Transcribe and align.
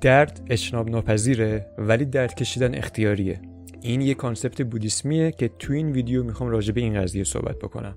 درد 0.00 0.40
اجتناب 0.50 0.90
ناپذیره 0.90 1.66
ولی 1.78 2.04
درد 2.04 2.34
کشیدن 2.34 2.74
اختیاریه. 2.74 3.40
این 3.80 4.00
یه 4.00 4.14
کانسپت 4.14 4.62
بودیسمیه 4.62 5.32
که 5.32 5.50
تو 5.58 5.72
این 5.72 5.92
ویدیو 5.92 6.24
می‌خوام 6.24 6.50
راجع 6.50 6.72
به 6.72 6.80
این 6.80 7.02
قضیه 7.02 7.24
صحبت 7.24 7.58
بکنم. 7.58 7.96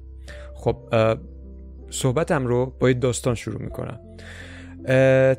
خب 0.55 0.77
صحبتم 1.89 2.47
رو 2.47 2.73
با 2.79 2.89
یه 2.89 2.93
داستان 2.93 3.35
شروع 3.35 3.61
می‌کنم. 3.61 3.99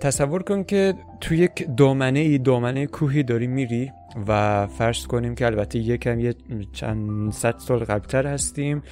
تصور 0.00 0.42
کن 0.42 0.64
که 0.64 0.94
تو 1.20 1.34
یک 1.34 1.66
دامنه 1.76 2.20
ای 2.20 2.38
دامنه 2.38 2.86
کوهی 2.86 3.22
داری 3.22 3.46
میری 3.46 3.92
و 4.28 4.66
فرض 4.66 5.06
کنیم 5.06 5.34
که 5.34 5.46
البته 5.46 5.78
یکم 5.78 6.20
یه 6.20 6.34
چند 6.72 7.32
صد 7.32 7.58
سال 7.58 7.78
قبلتر 7.78 8.26
هستیم 8.26 8.82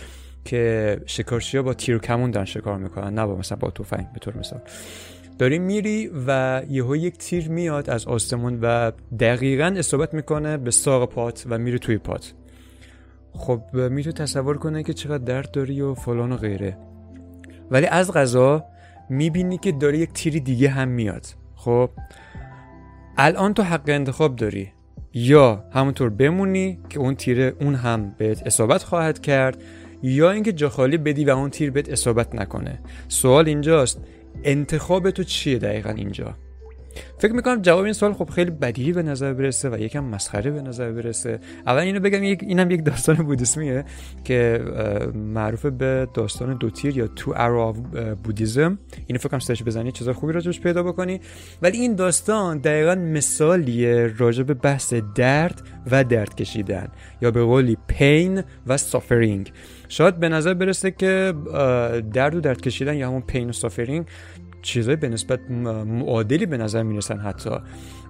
که 0.44 0.96
شکارچی 1.06 1.56
ها 1.56 1.62
با 1.62 1.74
تیر 1.74 1.98
کمون 1.98 2.30
دارن 2.30 2.46
شکار 2.46 2.78
می‌کنن 2.78 3.14
نه 3.14 3.26
با 3.26 3.36
مثلا 3.36 3.58
با 3.58 3.70
تفنگ 3.70 4.12
به 4.12 4.18
طور 4.18 4.36
مثال. 4.36 4.60
داری 5.40 5.58
میری 5.58 6.10
و 6.26 6.62
یهو 6.68 6.96
یک 6.96 7.18
تیر 7.18 7.48
میاد 7.48 7.90
از 7.90 8.06
آسمون 8.06 8.58
و 8.62 8.92
دقیقا 9.20 9.74
اصابت 9.76 10.14
می‌کنه 10.14 10.56
به 10.56 10.70
ساق 10.70 11.10
پات 11.10 11.44
و 11.50 11.58
میره 11.58 11.78
توی 11.78 11.98
پات. 11.98 12.32
خب 13.32 13.62
می‌تونی 13.74 14.12
تصور 14.12 14.58
کنه 14.58 14.82
که 14.82 14.92
چقدر 14.92 15.24
درد 15.24 15.50
داری 15.50 15.80
و 15.80 15.94
فلان 15.94 16.32
و 16.32 16.36
غیره. 16.36 16.76
ولی 17.70 17.86
از 17.86 18.12
غذا 18.12 18.64
می‌بینی 19.10 19.58
که 19.58 19.72
داره 19.72 19.98
یک 19.98 20.12
تیری 20.12 20.40
دیگه 20.40 20.68
هم 20.68 20.88
میاد. 20.88 21.26
خب 21.54 21.90
الان 23.18 23.54
تو 23.54 23.62
حق 23.62 23.88
انتخاب 23.88 24.36
داری. 24.36 24.72
یا 25.14 25.64
همونطور 25.72 26.10
بمونی 26.10 26.78
که 26.88 27.00
اون 27.00 27.14
تیر 27.14 27.40
اون 27.40 27.74
هم 27.74 28.14
بهت 28.18 28.46
اصابت 28.46 28.82
خواهد 28.82 29.20
کرد 29.20 29.62
یا 30.02 30.30
اینکه 30.30 30.52
جا 30.52 30.68
خالی 30.68 30.96
بدی 30.96 31.24
و 31.24 31.30
اون 31.30 31.50
تیر 31.50 31.70
بهت 31.70 31.88
اصابت 31.88 32.34
نکنه. 32.34 32.80
سوال 33.08 33.48
اینجاست 33.48 34.00
انتخاب 34.44 35.10
تو 35.10 35.22
چیه 35.22 35.58
دقیقا 35.58 35.90
اینجا؟ 35.90 36.34
فکر 37.18 37.32
می‌کنم 37.32 37.62
جواب 37.62 37.84
این 37.84 37.92
سوال 37.92 38.12
خب 38.12 38.30
خیلی 38.30 38.50
بدیهی 38.50 38.92
به 38.92 39.02
نظر 39.02 39.32
برسه 39.32 39.70
و 39.70 39.78
یکم 39.78 40.04
مسخره 40.04 40.50
به 40.50 40.62
نظر 40.62 40.92
برسه. 40.92 41.40
اول 41.66 41.82
اینو 41.82 42.00
بگم 42.00 42.24
یک 42.24 42.42
اینم 42.42 42.70
یک 42.70 42.84
داستان 42.84 43.16
بودیسمیه 43.16 43.84
که 44.24 44.60
معروف 45.14 45.66
به 45.66 46.08
داستان 46.14 46.56
دو 46.56 46.70
تیر 46.70 46.96
یا 46.96 47.06
two 47.06 47.34
arrow 47.36 47.72
Buddhism. 48.24 48.78
اینو 49.06 49.18
فکر 49.18 49.28
کنم 49.28 49.40
search 49.40 49.62
بزنی 49.62 49.92
چیزا 49.92 50.12
خوبی 50.12 50.32
راجبش 50.32 50.60
پیدا 50.60 50.82
بکنی. 50.82 51.20
ولی 51.62 51.78
این 51.78 51.94
داستان 51.94 52.58
دقیقا 52.58 52.94
مثالیه 52.94 54.14
راجب 54.18 54.46
به 54.46 54.54
بحث 54.54 54.94
درد 55.14 55.62
و 55.90 56.04
درد 56.04 56.34
کشیدن 56.34 56.88
یا 57.22 57.30
به 57.30 57.44
قولی 57.44 57.76
pain 57.86 58.42
و 58.66 58.76
suffering 58.76 59.52
شاید 59.88 60.16
به 60.16 60.28
نظر 60.28 60.54
برسه 60.54 60.90
که 60.90 61.34
درد 62.12 62.34
و 62.34 62.40
درد 62.40 62.60
کشیدن 62.60 62.94
یا 62.94 63.08
همون 63.08 63.20
پین 63.20 63.48
و 63.48 63.52
سافرینگ 63.52 64.06
چیزای 64.62 64.96
به 64.96 65.08
نسبت 65.08 65.50
معادلی 65.50 66.46
به 66.46 66.56
نظر 66.56 66.82
می‌رسن 66.82 67.18
حتی. 67.18 67.50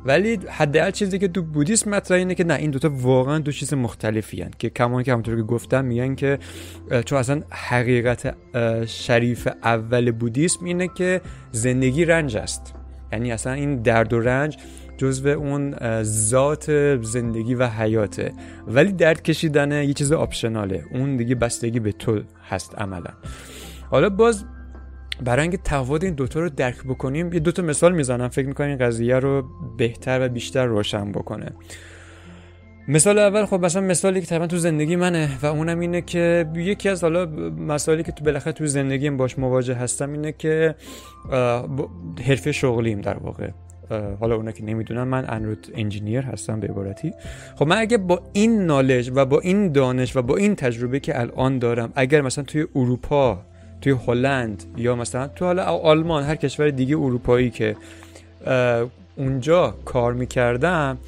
ولی 0.05 0.39
حداقل 0.49 0.91
چیزی 0.91 1.19
که 1.19 1.29
تو 1.29 1.43
بودیسم 1.43 1.91
مطرح 1.91 2.19
اینه 2.19 2.35
که 2.35 2.45
نه 2.45 2.55
این 2.55 2.71
دوتا 2.71 2.91
واقعا 2.95 3.39
دو 3.39 3.53
چیز 3.53 3.75
مختلفی 3.75 4.43
هن. 4.43 4.51
که 4.59 4.71
کمان 4.71 5.03
که 5.03 5.13
همونطور 5.13 5.37
که 5.37 5.43
گفتم 5.43 5.85
میگن 5.85 6.15
که 6.15 6.39
چون 7.05 7.19
اصلا 7.19 7.43
حقیقت 7.51 8.37
شریف 8.87 9.49
اول 9.63 10.11
بودیسم 10.11 10.65
اینه 10.65 10.89
که 10.89 11.21
زندگی 11.53 12.05
رنج 12.05 12.37
است. 12.37 12.75
یعنی 13.13 13.33
اصلا 13.33 13.53
این 13.53 13.83
درد 13.83 14.13
و 14.13 14.21
رنج 14.21 14.59
جزو 14.99 15.29
اون 15.29 15.75
ذات 16.03 16.97
زندگی 17.03 17.55
و 17.55 17.67
حیاته. 17.67 18.33
ولی 18.67 18.93
درد 18.93 19.23
کشیدن 19.23 19.73
یه 19.73 19.93
چیز 19.93 20.13
آپشناله. 20.13 20.85
اون 20.93 21.17
دیگه 21.17 21.35
بستگی 21.35 21.81
به 21.81 21.93
تو 21.93 22.21
هست 22.49 22.79
عملا. 22.79 23.11
حالا 23.91 24.11
باز 24.11 24.45
برای 25.25 25.43
اینکه 25.43 25.59
تفاوت 25.65 26.05
این 26.05 26.15
دوتا 26.15 26.41
رو 26.41 26.49
درک 26.49 26.85
بکنیم 26.85 27.33
یه 27.33 27.41
دوتا 27.41 27.63
مثال 27.63 27.95
می‌زنم. 27.95 28.29
فکر 28.29 28.47
می‌کنم 28.47 28.69
این 28.69 28.79
قضیه 28.79 29.19
رو 29.19 29.45
بهتر 29.77 30.27
و 30.27 30.29
بیشتر 30.29 30.67
روشن 30.67 31.13
بکنه. 31.13 31.53
مثال 32.89 33.19
اول 33.19 33.47
خب 33.47 33.65
مثلا 33.65 33.83
مثالی 33.83 34.21
که 34.21 34.27
تقریبا 34.27 34.47
تو 34.47 34.57
زندگی 34.57 34.97
منه 34.97 35.29
و 35.43 35.47
اونم 35.47 35.81
اینه 35.81 36.03
که 36.03 36.47
یکی 36.55 36.89
از 36.89 37.03
حالا 37.03 37.27
مسائلی 37.67 38.03
که 38.03 38.13
تو 38.13 38.25
بالاخره 38.25 38.53
تو 38.53 38.67
زندگیم 38.67 39.17
باش 39.17 39.39
مواجه 39.39 39.75
هستم 39.75 40.13
اینه 40.13 40.33
که 40.33 40.75
حرفه 42.27 42.53
شغلیم 42.53 43.01
در 43.01 43.17
واقع. 43.17 43.51
حالا 44.21 44.37
اونا 44.37 44.53
که 44.53 44.65
نمی‌دونن 44.65 45.03
من 45.03 45.25
Android 45.29 45.73
engineer 45.75 46.21
هستم 46.21 46.61
به 46.61 46.67
عبارتی. 46.67 47.13
خب 47.57 47.67
من 47.67 47.79
اگه 47.79 47.99
با 47.99 48.23
این 48.33 48.61
knowledge 48.67 49.13
و 49.15 49.27
با 49.27 49.41
این 49.41 49.73
دانش 49.73 50.17
و 50.17 50.23
با 50.23 50.37
این 50.37 50.55
تجربه 50.55 51.01
که 51.01 51.21
الان 51.21 51.59
دارم 51.59 51.93
اگر 51.95 52.21
مثلا 52.21 52.45
توی 52.45 52.67
اروپا 52.75 53.43
توی 53.81 53.93
هلند 54.07 54.65
یا 54.77 54.97
مثلا 54.97 55.29
تو 55.29 55.45
حالا 55.45 55.65
آلمان 55.65 56.23
هر 56.23 56.35
کشور 56.35 56.71
دیگه 56.71 56.97
اروپایی 56.97 57.51
که 57.51 57.77
اونجا 59.17 59.75
کار 59.85 60.13
می‌کردم 60.13 60.99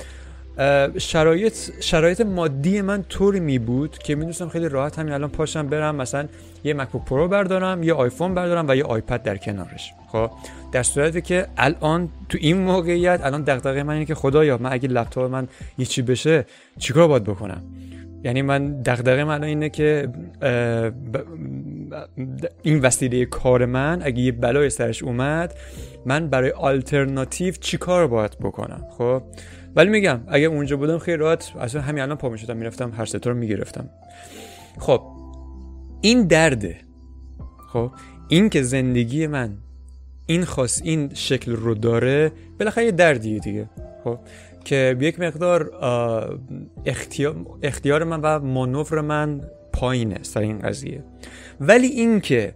شرایط 0.98 1.54
شرایط 1.80 2.20
مادی 2.20 2.80
من 2.80 3.02
طوری 3.02 3.40
می 3.40 3.58
بود 3.58 3.98
که 3.98 4.14
می‌دونستم 4.14 4.48
خیلی 4.48 4.68
راحت 4.68 4.98
همین 4.98 5.12
الان 5.12 5.30
پاشم 5.30 5.66
برم 5.66 5.96
مثلا 5.96 6.28
یه 6.64 6.74
MacBook 6.74 7.04
Pro 7.04 7.28
بردارم 7.28 7.82
یه 7.82 7.94
آیفون 7.94 8.34
بردارم 8.34 8.68
و 8.68 8.76
یه 8.76 8.84
iPad 8.84 9.22
در 9.22 9.36
کنارش. 9.36 9.92
خب 10.08 10.30
در 10.72 10.82
صورتی 10.82 11.20
که 11.20 11.46
الان 11.56 12.08
تو 12.28 12.38
این 12.40 12.56
موقعیت 12.56 13.20
الان 13.24 13.42
دغدغه 13.42 13.82
من 13.82 13.94
اینه 13.94 14.04
که 14.04 14.14
خدایا 14.14 14.58
من 14.58 14.72
اگه 14.72 14.88
لپتاپ 14.88 15.30
من 15.30 15.48
یه 15.78 15.86
چی 15.86 16.02
بشه 16.02 16.46
چیکار 16.78 17.08
باید 17.08 17.24
بکنم؟ 17.24 17.62
یعنی 18.24 18.42
من 18.42 18.82
دغدغه 18.82 19.24
من 19.24 19.44
اینه 19.44 19.68
که 19.68 20.08
این 22.62 22.80
وسیله 22.80 23.24
کار 23.24 23.66
من 23.66 24.02
اگه 24.02 24.20
یه 24.20 24.32
بلای 24.32 24.70
سرش 24.70 25.02
اومد 25.02 25.54
من 26.06 26.28
برای 26.28 26.50
آلترناتیو 26.50 27.54
چی 27.54 27.78
کار 27.78 28.06
باید 28.06 28.38
بکنم 28.38 28.86
خب؟ 28.98 29.22
ولی 29.76 29.90
میگم 29.90 30.20
اگه 30.28 30.46
اونجا 30.46 30.76
بودم 30.76 30.98
خیلی 30.98 31.16
راحت 31.16 31.52
اصلا 31.60 31.80
همین 31.80 32.02
الان 32.02 32.16
پا 32.16 32.28
می‌شدم 32.28 32.56
می‌رفتم 32.56 32.92
هر 32.92 33.04
ستا 33.04 33.30
رو 33.30 33.36
می‌گرفتم. 33.36 33.90
خب 34.78 35.02
این 36.00 36.26
درده 36.26 36.76
خب؟ 37.72 37.90
این 38.28 38.48
که 38.48 38.62
زندگی 38.62 39.26
من 39.26 39.56
این 40.26 40.44
خاص 40.44 40.80
این 40.84 41.14
شکل 41.14 41.52
رو 41.52 41.74
داره 41.74 42.32
بالاخره 42.58 42.84
یه 42.84 42.90
دردیه 42.90 43.38
دیگه 43.38 43.70
خب؟ 44.04 44.18
که 44.64 44.96
یک 45.00 45.20
مقدار 45.20 45.70
اختیار, 47.62 48.04
من 48.04 48.20
و 48.20 48.38
مانور 48.38 49.00
من 49.00 49.40
پایینه 49.82 50.18
سر 50.22 50.40
این 50.40 50.58
قضیه. 50.58 51.04
ولی 51.60 51.86
اینکه 51.86 52.54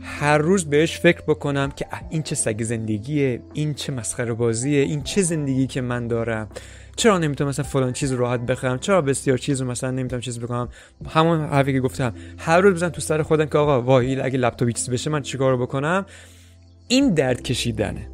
هر 0.00 0.38
روز 0.38 0.64
بهش 0.64 0.98
فکر 0.98 1.22
بکنم 1.22 1.70
که 1.70 1.86
این 2.10 2.22
چه 2.22 2.34
سگ 2.34 2.62
زندگیه 2.62 3.42
این 3.52 3.74
چه 3.74 3.92
مسخره 3.92 4.32
بازیه 4.32 4.82
این 4.82 5.02
چه 5.02 5.22
زندگی 5.22 5.66
که 5.66 5.80
من 5.80 6.08
دارم. 6.08 6.48
چرا 6.96 7.18
نمی‌تونم 7.18 7.48
مثلا 7.48 7.64
فلان 7.64 7.92
چیز 7.92 8.12
راحت 8.12 8.40
بخرم؟ 8.40 8.78
چرا 8.78 9.02
بسیار 9.02 9.38
چیز 9.38 9.60
رو 9.60 9.70
مثلا 9.70 9.90
نمی‌تونم 9.90 10.20
چیز 10.20 10.40
بکنم؟ 10.40 10.68
همون 11.08 11.40
حرفی 11.40 11.72
که 11.72 11.80
گفتم. 11.80 12.14
هر 12.38 12.60
روز 12.60 12.74
بزنم 12.74 12.90
تو 12.90 13.00
سر 13.00 13.22
خودم 13.22 13.46
که 13.46 13.58
آقا 13.58 13.82
وای 13.82 14.20
اگه 14.20 14.38
لپتاپ 14.38 14.70
چیز 14.70 14.90
بشه 14.90 15.10
من 15.10 15.22
چیکار 15.22 15.56
بکنم؟ 15.56 16.06
این 16.88 17.14
درد 17.14 17.42
کشیدنه. 17.42 18.08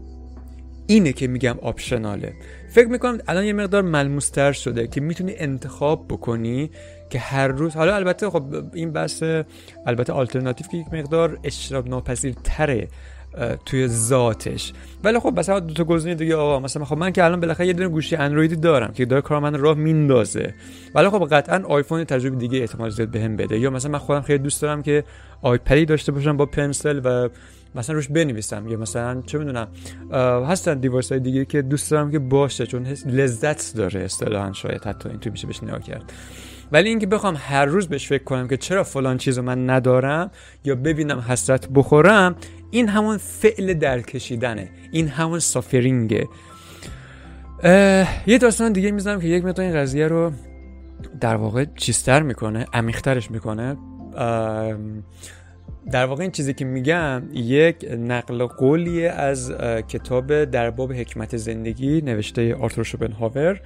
اینه 0.86 1.12
که 1.12 1.26
میگم 1.26 1.58
آپشناله. 1.62 2.32
فکر 2.70 2.88
می‌کنم 2.88 3.18
الان 3.28 3.44
یه 3.44 3.52
مقدار 3.52 3.82
ملموستر 3.82 4.52
شده 4.52 4.86
که 4.86 5.00
می‌تونی 5.00 5.34
انتخاب 5.36 6.08
بکنی 6.08 6.70
که 7.12 7.18
هر 7.18 7.48
روز 7.48 7.74
حالا 7.74 7.94
البته 7.94 8.30
خب 8.30 8.42
این 8.74 8.92
بحث 8.92 9.22
البته 9.86 10.12
آلترناتیو 10.12 10.66
که 10.66 10.76
یک 10.76 10.86
مقدار 10.92 11.38
اشتراب 11.44 11.88
ناپذیر 11.88 12.34
تره 12.44 12.88
توی 13.66 13.88
ذاتش. 13.88 14.72
ولی 15.04 15.18
خب 15.18 15.38
مثلا 15.38 15.60
دو 15.60 15.74
تا 15.74 15.84
گزینه 15.84 16.14
دیگه 16.14 16.36
آقا 16.36 16.60
مثلا 16.60 16.84
خب 16.84 16.96
من 16.96 17.12
که 17.12 17.24
الان 17.24 17.40
بالاخره 17.40 17.66
یه 17.66 17.72
دونه 17.72 17.88
گوشی 17.88 18.16
اندرویدی 18.16 18.56
دارم 18.56 18.92
که 18.92 19.04
داره 19.04 19.22
کار 19.22 19.38
من 19.38 19.58
راه 19.58 19.74
میندازه. 19.74 20.54
ولی 20.94 21.08
خب 21.08 21.28
قطعا 21.30 21.62
آیفون 21.68 22.04
تجربه 22.04 22.36
دیگه 22.36 22.58
احتمال 22.58 22.90
زیاد 22.90 23.10
بهم 23.10 23.36
بده. 23.36 23.58
یا 23.58 23.70
مثلا 23.70 23.90
من 23.90 23.98
خودم 23.98 24.20
خیلی 24.20 24.38
دوست 24.38 24.62
دارم 24.62 24.82
که 24.82 25.04
iPad 25.42 25.76
ی 25.76 25.84
داشته 25.84 26.12
باشم 26.12 26.36
با 26.36 26.46
Pencil 26.46 27.00
و 27.04 27.28
مثلا 27.74 27.96
روش 27.96 28.08
بنویسم. 28.08 28.68
یا 28.68 28.78
مثلا 28.78 29.22
چه 29.26 29.38
می‌دونم 29.38 29.68
هستن 30.48 30.78
device 30.78 31.12
های 31.12 31.20
دیگه 31.20 31.44
که 31.44 31.62
دوست 31.62 31.90
دارم 31.90 32.10
که 32.10 32.18
باشه 32.18 32.66
چون 32.66 32.86
لذت 33.06 33.76
داره 33.76 34.00
اصطلاحا 34.00 34.52
شاید 34.52 34.84
حتی 34.84 35.08
این 35.08 35.18
تو 35.18 35.30
میشه 35.30 35.46
بهش 35.46 35.62
نگاه 35.62 35.82
کرد. 35.82 36.12
ولی 36.72 36.88
اینکه 36.88 37.06
بخوام 37.06 37.36
هر 37.38 37.64
روز 37.64 37.88
بهش 37.88 38.08
فکر 38.08 38.24
کنم 38.24 38.48
که 38.48 38.56
چرا 38.56 38.84
فلان 38.84 39.18
چیز 39.18 39.38
من 39.38 39.70
ندارم 39.70 40.30
یا 40.64 40.74
ببینم 40.74 41.18
حسرت 41.18 41.68
بخورم 41.74 42.36
این 42.70 42.88
همون 42.88 43.16
فعل 43.16 43.74
درد 43.74 43.98
کشیدنه. 43.98 44.70
این 44.92 45.08
همون 45.08 45.38
suffering 45.38 46.12
ه. 46.12 46.28
یه 48.26 48.38
داستان 48.40 48.72
دیگه 48.72 48.90
می‌زنم 48.90 49.20
که 49.20 49.26
یک 49.26 49.44
مقدار 49.44 49.66
این 49.66 49.74
قضیه 49.76 50.08
رو 50.08 50.32
در 51.20 51.36
واقع 51.36 51.64
چیستر 51.76 52.22
می‌کنه 52.22 52.66
عمیقترش 52.72 53.30
می‌کنه. 53.30 53.76
در 55.92 56.06
واقع 56.06 56.22
این 56.22 56.30
چیزی 56.30 56.54
که 56.54 56.64
میگم 56.64 57.22
یک 57.32 57.86
نقل 57.98 58.46
قولیه 58.46 59.10
از 59.10 59.52
کتاب 59.88 60.44
در 60.44 60.70
باب 60.70 60.92
حکمت 60.92 61.36
زندگی 61.36 62.00
نوشته 62.00 62.54
آرتور 62.54 62.84
شوپنهاور. 62.84 63.60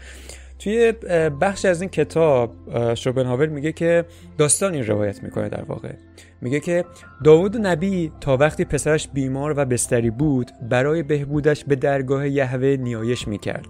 توی 0.59 0.93
بخش 1.41 1.65
از 1.65 1.81
این 1.81 1.91
کتاب 1.91 2.55
شوپنهاور 2.95 3.47
میگه 3.47 3.73
که 3.73 4.05
داستانی 4.39 4.83
روایت 4.83 5.23
می‌کنه 5.23 5.49
در 5.49 5.63
واقع. 5.63 5.93
میگه 6.41 6.61
که 6.61 6.85
داوود 7.25 7.57
نبی 7.57 8.13
تا 8.21 8.37
وقتی 8.37 8.65
پسرش 8.65 9.09
بیمار 9.09 9.55
و 9.57 9.65
بستری 9.65 10.11
بود 10.11 10.51
برای 10.71 11.03
بهبودش 11.03 11.65
به 11.65 11.77
درگاه 11.77 12.29
یهوه 12.29 12.77
نیایش 12.81 13.29
می‌کرد. 13.29 13.67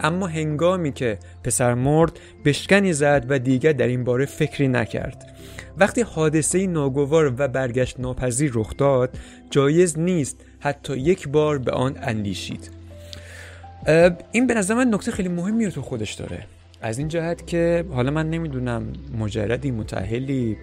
اما 0.00 0.26
هنگامی 0.26 0.92
که 0.92 1.18
پسر 1.44 1.74
مرد 1.74 2.20
بشکنی 2.44 2.92
زد 2.92 3.26
و 3.28 3.38
دیگر 3.38 3.72
در 3.72 3.86
این 3.86 4.04
باره 4.04 4.26
فکری 4.26 4.68
نکرد. 4.68 5.36
وقتی 5.78 6.00
حادثه 6.00 6.66
ناگوار 6.66 7.34
و 7.38 7.48
برگشت 7.48 8.00
ناپذیر 8.00 8.50
رخ 8.54 8.76
داد 8.76 9.18
جایز 9.50 9.98
نیست 9.98 10.44
حتی 10.60 10.96
یک 10.96 11.28
بار 11.28 11.58
به 11.58 11.72
آن 11.72 11.96
اندیشید. 12.02 12.70
این 14.32 14.46
به 14.46 14.54
نظر 14.54 14.74
من 14.74 14.94
نکته 14.94 15.10
خیلی 15.10 15.28
مهمی 15.28 15.64
رو 15.64 15.70
تو 15.70 15.82
خودش 15.82 16.12
داره. 16.14 16.42
از 16.82 16.98
این 16.98 17.08
جهت 17.08 17.46
که 17.46 17.84
حالا 17.90 18.10
من 18.10 18.30
نمی‌دونم 18.30 18.92
مجردی 19.18 19.70
متحلی 19.70 20.56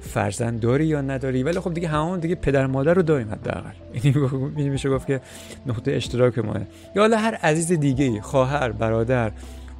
فرزند 0.00 0.60
داری 0.60 0.86
یا 0.86 1.00
نداری 1.00 1.42
ولی 1.42 1.60
خب 1.60 1.74
دیگه 1.74 1.88
همون 1.88 2.20
دیگه 2.20 2.34
پدر 2.34 2.66
مادر 2.66 2.94
رو 2.94 3.02
داریم 3.02 3.30
حداقل. 3.30 3.70
این 4.56 4.68
میشه 4.68 4.90
گفت 4.90 5.06
که 5.06 5.20
نقطه 5.66 5.92
اشتراک 5.92 6.38
ماه 6.38 6.60
یا 6.96 7.02
حالا 7.02 7.16
هر 7.16 7.34
عزیز 7.34 7.72
دیگه 7.72 8.20
خواهر 8.20 8.72
برادر 8.72 9.32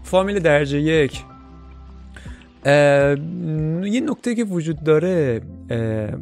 فامیل 0.03 0.39
درجه 0.39 0.81
یک. 0.81 1.23
یه 3.85 4.01
نکته 4.01 4.35
که 4.35 4.45
وجود 4.45 4.85
داره 4.85 5.41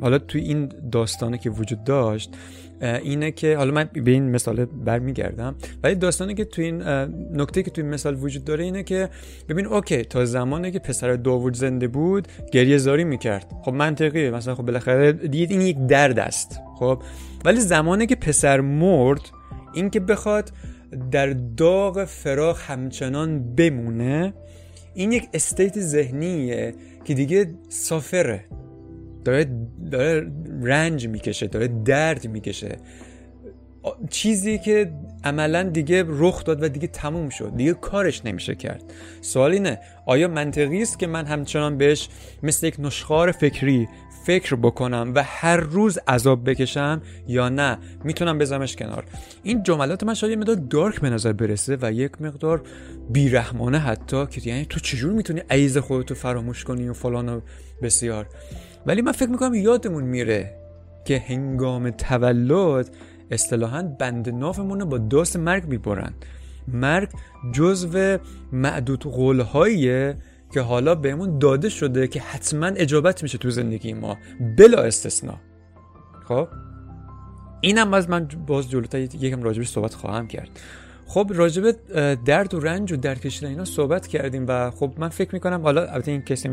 حالا 0.00 0.18
توی 0.18 0.40
این 0.40 0.72
داستانه 0.92 1.38
که 1.38 1.50
وجود 1.50 1.84
داشت 1.84 2.30
اینه 2.80 3.30
که 3.30 3.56
حالا 3.56 3.72
من 3.72 3.88
به 4.04 4.10
این 4.10 4.30
مثال 4.30 4.64
برمیگردم. 4.64 5.54
ولی 5.82 5.94
داستانی 5.94 6.34
که 6.34 6.44
تو 6.44 6.62
این 6.62 6.82
نکته 7.32 7.62
که 7.62 7.70
تو 7.70 7.82
این 7.82 7.90
مثال 7.90 8.16
وجود 8.22 8.44
داره 8.44 8.64
اینه 8.64 8.82
که 8.82 9.08
ببین 9.48 9.66
اوکی 9.66 10.02
تا 10.02 10.24
زمانی 10.24 10.70
که 10.70 10.78
پسر 10.78 11.12
داوود 11.12 11.54
زنده 11.54 11.88
بود 11.88 12.28
گریه 12.52 12.78
زاری 12.78 13.04
می‌کرد. 13.04 13.52
خب 13.62 13.72
منطقیه. 13.72 14.30
مثلا 14.30 14.54
خب 14.54 14.62
بالاخره 14.62 15.12
دیگه 15.12 15.46
این 15.50 15.60
یک 15.60 15.86
درد 15.86 16.18
است. 16.18 16.60
خب؟ 16.78 17.02
ولی 17.44 17.60
زمانی 17.60 18.06
که 18.06 18.16
پسر 18.16 18.60
مرد 18.60 19.20
این 19.74 19.90
که 19.90 20.00
بخواد 20.00 20.50
در 21.10 21.32
داغ 21.56 22.04
فراخ 22.04 22.70
همچنان 22.70 23.54
بمونه 23.54 24.34
این 24.94 25.12
یک 25.12 25.28
استیت 25.34 25.80
ذهنیه 25.80 26.74
که 27.04 27.14
دیگه 27.14 27.54
سافره. 27.68 28.44
داره, 29.26 29.46
داره 29.90 30.32
رنج 30.62 31.08
می‌کشه 31.08 31.46
داره 31.46 31.68
درد 31.84 32.28
می‌کشه. 32.28 32.76
چیزی 34.10 34.58
که 34.58 34.92
عملا 35.24 35.62
دیگه 35.62 36.04
رخ 36.06 36.44
داد 36.44 36.62
و 36.62 36.68
دیگه 36.68 36.86
تموم 36.86 37.28
شد 37.28 37.56
دیگه 37.56 37.74
کارش 37.74 38.24
نمیشه 38.24 38.54
کرد. 38.54 38.82
سوال 39.20 39.52
اینه 39.52 39.80
آیا 40.06 40.28
منطقی 40.28 40.82
است 40.82 40.98
که 40.98 41.06
من 41.06 41.26
همچنان 41.26 41.78
بهش 41.78 42.08
مثل 42.42 42.66
یک 42.66 42.76
نشخار 42.78 43.32
فکری 43.32 43.88
فکر 44.26 44.56
بکنم 44.56 45.12
و 45.14 45.22
هر 45.26 45.56
روز 45.56 45.98
عذاب 46.08 46.50
بکشم 46.50 47.02
یا 47.28 47.48
نه؟ 47.48 47.78
می‌تونم 48.04 48.38
بزنمش 48.38 48.76
کنار. 48.76 49.04
این 49.42 49.62
جملات 49.62 50.04
من 50.04 50.14
شاید 50.14 50.30
یه 50.30 50.36
مقدار 50.36 50.56
دارک 50.56 51.00
به 51.00 51.10
نظر 51.10 51.32
برسه 51.32 51.78
و 51.82 51.92
یک 51.92 52.22
مقدار 52.22 52.62
بیرحمانه 53.10 53.78
حتی 53.78 54.26
که 54.26 54.50
یعنی 54.50 54.66
تو 54.66 54.80
چجور 54.80 55.12
می‌تونی 55.12 55.42
عیز 55.50 55.78
خودتو 55.78 56.14
فراموش 56.14 56.64
کنی 56.64 56.88
و 56.88 56.92
فلان 56.92 57.28
و 57.28 57.40
بسیار. 57.82 58.26
ولی 58.86 59.02
من 59.02 59.12
فکر 59.12 59.28
می‌کنم 59.30 59.54
یادمون 59.54 60.04
میره 60.04 60.56
که 61.04 61.18
هنگام 61.18 61.90
تولد 61.90 62.90
اصطلاحا 63.30 63.82
بند 63.82 64.28
نافمون 64.28 64.84
با 64.84 64.98
داست 64.98 65.36
مرگ 65.36 65.64
می‌برن. 65.64 66.12
مرگ 66.68 67.08
جزو 67.52 68.18
معدود 68.52 69.04
قولهاییه 69.04 70.16
که 70.54 70.60
حالا 70.60 70.94
بهمون 70.94 71.38
داده 71.38 71.68
شده 71.68 72.08
که 72.08 72.20
حتما 72.20 72.66
اجابت 72.66 73.22
میشه 73.22 73.38
تو 73.38 73.50
زندگی 73.50 73.92
ما 73.92 74.16
بلا 74.58 74.82
استثنا. 74.82 75.34
خب؟ 76.24 76.48
اینم 77.60 77.94
از 77.94 78.10
من 78.10 78.28
باز 78.46 78.70
جلوتر 78.70 78.98
یکم 78.98 79.42
راجبش 79.42 79.68
صحبت 79.68 79.94
خواهم 79.94 80.26
کرد. 80.26 80.48
خب 81.06 81.30
راجب 81.34 81.76
درد 82.24 82.54
و 82.54 82.60
رنج 82.60 82.92
و 82.92 82.96
درد 82.96 83.20
کشیدن 83.20 83.48
اینا 83.48 83.64
صحبت 83.64 84.06
کردیم 84.06 84.44
و 84.48 84.70
خب 84.70 84.92
من 84.98 85.08
فکر 85.08 85.34
می‌کنم 85.34 85.62
حالا 85.62 85.86
البته 85.86 86.10
این 86.10 86.22
کسی 86.22 86.48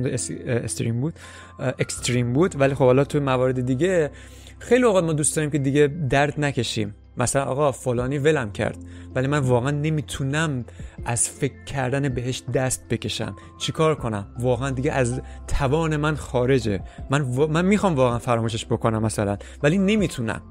استریم 0.45 1.01
بود 1.01 1.13
اکستریم 1.59 2.33
بود 2.33 2.59
ولی 2.59 2.73
خب 2.73 2.85
حالا 2.85 3.03
توی 3.03 3.19
موارد 3.19 3.65
دیگه 3.65 4.11
خیلی 4.59 4.83
اوقات 4.83 5.03
ما 5.03 5.13
دوست 5.13 5.35
داریم 5.35 5.51
که 5.51 5.57
دیگه 5.57 5.87
درد 6.09 6.33
نکشیم. 6.37 6.95
مثلا 7.17 7.43
آقا 7.43 7.71
فلانی 7.71 8.17
ولم 8.17 8.51
کرد 8.51 8.77
ولی 9.15 9.27
من 9.27 9.39
واقعا 9.39 9.71
نمی‌تونم 9.71 10.65
از 11.05 11.29
فکر 11.29 11.63
کردن 11.63 12.09
بهش 12.09 12.43
دست 12.53 12.83
بکشم. 12.89 13.35
چیکار 13.59 13.95
کنم؟ 13.95 14.27
واقعا 14.39 14.69
دیگه 14.69 14.91
از 14.91 15.21
توان 15.47 15.97
من 15.97 16.15
خارجه. 16.15 16.81
من, 17.09 17.21
من 17.21 17.65
می‌خوام 17.65 17.95
واقعا 17.95 18.19
فراموشش 18.19 18.65
بکنم 18.65 19.01
مثلا 19.01 19.37
ولی 19.63 19.77
نمی‌تونم. 19.77 20.41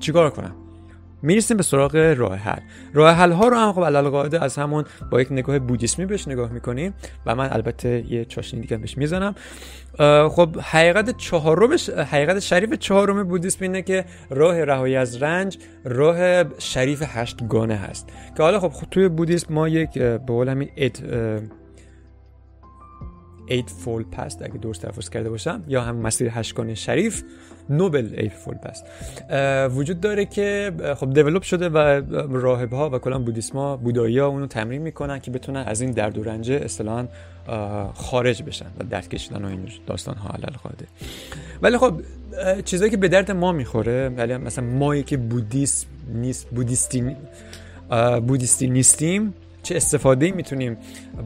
چیکار 0.00 0.30
کنم؟ 0.30 0.65
می‌رسیم 1.26 1.56
به 1.56 1.62
سراغ 1.62 2.14
راه 2.16 2.36
حل. 2.36 2.60
راه 2.94 3.14
حل 3.14 3.32
ها 3.32 3.48
رو 3.48 3.56
هم 3.56 3.72
خب 3.72 3.84
علل 3.84 4.38
از 4.40 4.56
همون 4.56 4.84
با 5.10 5.20
یک 5.20 5.32
نگاه 5.32 5.58
بودیسمی 5.58 6.06
بهش 6.06 6.28
نگاه 6.28 6.52
می‌کنیم 6.52 6.94
و 7.26 7.34
من 7.34 7.52
البته 7.52 8.04
یه 8.12 8.24
چاشنی 8.24 8.60
دیگه 8.60 8.76
بهش 8.76 8.98
می‌زنم. 8.98 9.34
خب 10.28 10.56
حقیقت 10.60 11.16
چهارمش 11.16 11.90
حقیقت 11.90 12.38
شریف 12.38 12.74
چهارم 12.74 13.22
بودیسم 13.28 13.58
اینه 13.60 13.82
که 13.82 14.04
راه 14.30 14.64
رهایی 14.64 14.96
از 14.96 15.22
رنج 15.22 15.58
راه 15.84 16.44
شریف 16.58 17.02
هشتگانه 17.06 17.76
هست. 17.76 18.08
که 18.36 18.42
حالا 18.42 18.60
خب 18.60 18.86
توی 18.90 19.08
بودیسم 19.08 19.54
ما 19.54 19.68
یک 19.68 19.98
به 19.98 20.18
قول 20.18 20.48
همین 20.48 20.68
ایت 23.46 23.70
فول 23.70 24.04
پست 24.04 24.42
اگه 24.42 24.58
درست 24.58 24.82
تلفظ 24.82 25.08
کرده 25.08 25.30
باشم 25.30 25.62
یا 25.68 25.82
هم 25.82 25.96
مسیر 25.96 26.28
هشتگانه 26.30 26.74
شریف 26.74 27.22
نوبل 27.70 28.14
ایت 28.16 28.32
فول 28.32 28.54
پست 28.54 28.84
وجود 29.76 30.00
داره 30.00 30.24
که 30.24 30.72
خب 30.96 31.12
دیولپ 31.12 31.42
شده 31.42 31.68
و 31.68 31.78
راهب 32.30 32.72
ها 32.72 32.90
و 32.90 32.98
کلا 32.98 33.18
بودیسما 33.18 33.76
بودایی 33.76 34.18
ها 34.18 34.26
اونو 34.26 34.46
تمرین 34.46 34.82
می‌کنن 34.82 35.18
که 35.18 35.30
بتونن 35.30 35.64
از 35.66 35.80
این 35.80 35.90
درد 35.90 36.18
و 36.18 36.24
رنج 36.24 36.66
خارج 37.94 38.42
بشن 38.42 38.66
و 38.78 38.84
درد 38.84 39.08
کشیدن 39.08 39.44
و 39.44 39.48
این 39.48 39.68
داستان 39.86 40.14
ها 40.14 40.28
علل 40.28 40.56
خواهده 40.56 40.86
ولی 41.62 41.78
خب 41.78 42.00
چیزایی 42.64 42.90
که 42.90 42.96
به 42.96 43.08
درد 43.08 43.30
ما 43.30 43.52
می‌خوره 43.52 44.08
ولی 44.08 44.36
مثلا 44.36 44.64
مایی 44.64 45.02
که 45.02 45.16
بودیسم 45.16 45.86
نیست 46.14 46.46
بودیستی 46.46 47.16
بودیستی 48.26 48.66
نیستیم 48.66 49.34
چه 49.66 49.76
استفاده 49.76 50.30
می‌تونیم 50.30 50.76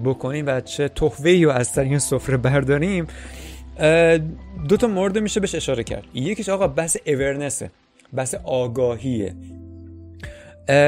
بکنیم 0.04 0.46
و 0.46 0.60
چه 0.60 0.88
تحفه 0.88 1.44
رو 1.44 1.50
از 1.50 1.78
این 1.78 1.98
سفره 1.98 2.36
برداریم 2.36 3.06
دو 4.68 4.76
تا 4.76 4.86
مورد 4.86 5.18
میشه 5.18 5.40
بهش 5.40 5.54
اشاره 5.54 5.84
کرد. 5.84 6.04
یکیش 6.14 6.48
آقا 6.48 6.68
بحث 6.68 6.96
اورنسه 7.06 7.70
بحث 8.14 8.34
آگاهیه. 8.34 9.34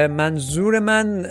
منظور 0.07 0.79
من 0.79 1.25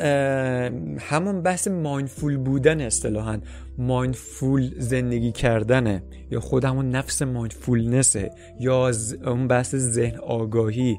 همون 1.00 1.42
بحث 1.42 1.68
مایندفول 1.68 2.36
بودن 2.36 2.80
اصطلاحا. 2.80 3.40
مایندفول 3.78 4.70
زندگی 4.78 5.32
کردنه. 5.32 6.02
یا 6.30 6.40
خود 6.40 6.64
همون 6.64 6.90
نفس 6.90 7.22
مایندفولنسه 7.22 8.30
یا 8.60 8.90
اون 9.26 9.48
بحث 9.48 9.74
ذهن 9.74 10.18
آگاهی. 10.18 10.98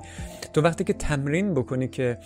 تو 0.54 0.62
وقتی 0.62 0.84
که 0.84 0.94
تمرین 0.94 1.54
بکنی 1.54 1.88
که 1.88 2.18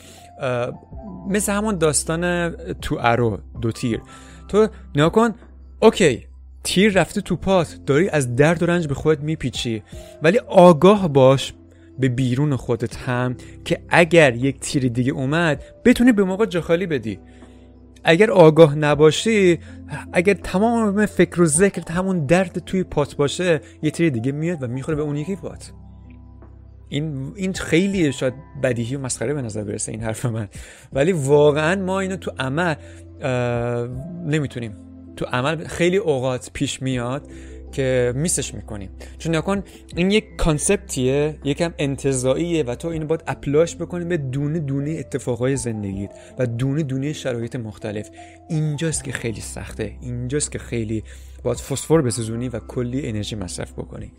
مثل 1.30 1.52
همون 1.52 1.78
داستان 1.78 2.52
تو 2.74 2.98
ارو 3.00 3.38
دو 3.62 3.72
تیر. 3.72 4.02
تو 4.48 4.68
نیا 4.96 5.10
کن 5.10 5.36
اوکی 5.80 6.28
تیر 6.64 6.94
رفته 6.94 7.22
تو 7.22 7.36
پات 7.36 7.78
داری 7.86 8.10
از 8.10 8.36
درد 8.36 8.64
و 8.64 8.66
رنج 8.66 8.88
به 8.88 8.94
خودت 8.94 9.22
میپیچی. 9.22 9.84
ولی 10.22 10.38
آگاه 10.48 11.08
باش 11.08 11.54
به 12.00 12.10
بیرون 12.10 12.56
خودت 12.56 12.98
هم 12.98 13.36
که 13.66 13.80
اگر 13.90 14.36
یک 14.36 14.60
تیر 14.60 14.88
دیگه 14.88 15.12
اومد 15.12 15.64
بتونی 15.86 16.12
به 16.12 16.24
موقع 16.24 16.46
جاخالی 16.46 16.86
بدی. 16.86 17.20
اگر 18.04 18.32
آگاه 18.32 18.76
نباشی 18.76 19.60
اگر 20.14 20.34
تمام 20.34 21.06
فکر 21.06 21.42
و 21.42 21.46
ذکر 21.46 21.92
همون 21.92 22.26
درد 22.26 22.60
توی 22.60 22.84
پات 22.84 23.16
باشه 23.16 23.62
یه 23.82 23.92
تیر 23.92 24.10
دیگه 24.10 24.32
میاد 24.32 24.64
و 24.64 24.68
می‌خوره 24.68 24.96
به 24.96 25.02
اون 25.02 25.16
یکی 25.16 25.36
پات. 25.36 25.72
این 26.90 27.34
این 27.36 27.54
خیلی 27.54 28.12
شاید 28.12 28.34
بدیهی 28.64 28.96
و 28.96 29.00
مسخره 29.00 29.34
به 29.34 29.42
نظر 29.42 29.64
برسه 29.64 29.92
این 29.92 30.02
حرف 30.02 30.26
من. 30.26 30.48
ولی 30.94 31.12
واقعا 31.12 31.82
ما 31.82 32.00
اینو 32.00 32.16
تو 32.16 32.32
عمل 32.40 32.76
نمی‌تونیم. 34.26 34.74
تو 35.16 35.26
عمل 35.26 35.68
خیلی 35.68 35.98
اوقات 35.98 36.50
پیش 36.54 36.82
میاد 36.82 37.28
که 37.72 38.14
میسش 38.16 38.54
می‌کنیم 38.54 38.90
چون 39.18 39.36
نکن 39.36 39.64
این 39.96 40.12
یک 40.12 40.36
کانسپتیه 40.36 41.36
یکم 41.44 41.74
انتظاییه 41.78 42.64
و 42.64 42.76
تو 42.76 42.88
اینو 42.88 43.06
باید 43.06 43.24
اپلاش 43.28 43.76
بکنی 43.76 44.06
به 44.06 44.18
دونه 44.18 44.60
دونه 44.60 44.92
اتفاقای 44.92 45.56
زندگیت 45.56 46.12
و 46.40 46.46
دونه 46.46 46.84
دونه 46.84 47.14
شرایط 47.14 47.56
مختلف. 47.56 48.10
اینجاست 48.50 49.04
که 49.04 49.12
خیلی 49.12 49.42
سخته. 49.42 49.92
اینجاست 50.02 50.52
که 50.52 50.60
خیلی 50.60 51.04
باید 51.44 51.58
فسفر 51.58 52.02
بسوزونی 52.02 52.50
و 52.50 52.60
کلی 52.60 53.08
انرژی 53.10 53.36
مصرف 53.36 53.74
بکنی. 53.74 54.12